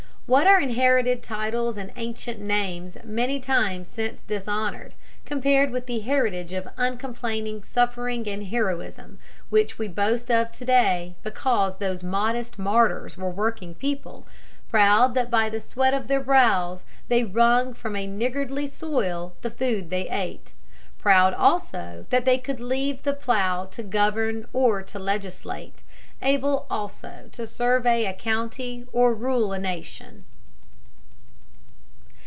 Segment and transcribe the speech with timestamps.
[0.27, 4.93] What are inherited titles and ancient names many times since dishonored,
[5.25, 9.19] compared with the heritage of uncomplaining suffering and heroism
[9.49, 14.25] which we boast of to day because those modest martyrs were working people,
[14.69, 19.51] proud that by the sweat of their brows they wrung from a niggardly soil the
[19.51, 20.53] food they ate,
[20.97, 25.83] proud also that they could leave the plough to govern or to legislate,
[26.23, 30.23] able also to survey a county or rule a nation.